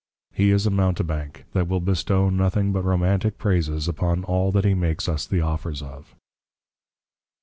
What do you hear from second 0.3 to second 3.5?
_He is a Mountebank, that will bestow nothing but Romantic